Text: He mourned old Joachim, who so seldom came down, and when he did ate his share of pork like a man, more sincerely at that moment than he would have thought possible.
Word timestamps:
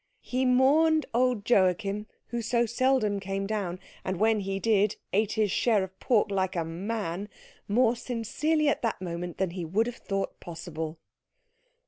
He 0.23 0.45
mourned 0.47 1.05
old 1.13 1.47
Joachim, 1.47 2.07
who 2.29 2.41
so 2.41 2.65
seldom 2.65 3.19
came 3.19 3.45
down, 3.45 3.79
and 4.03 4.19
when 4.19 4.39
he 4.39 4.59
did 4.59 4.95
ate 5.13 5.33
his 5.33 5.51
share 5.51 5.83
of 5.83 5.99
pork 5.99 6.31
like 6.31 6.55
a 6.55 6.65
man, 6.65 7.29
more 7.67 7.95
sincerely 7.95 8.67
at 8.67 8.81
that 8.81 8.99
moment 8.99 9.37
than 9.37 9.51
he 9.51 9.63
would 9.63 9.85
have 9.85 9.97
thought 9.97 10.39
possible. 10.39 10.97